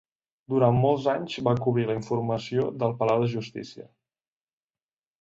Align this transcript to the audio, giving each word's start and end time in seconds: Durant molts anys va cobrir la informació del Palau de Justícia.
Durant 0.53 0.79
molts 0.85 1.05
anys 1.13 1.35
va 1.49 1.53
cobrir 1.67 1.87
la 1.91 1.97
informació 1.99 2.67
del 2.83 2.99
Palau 3.05 3.25
de 3.27 3.31
Justícia. 3.39 3.89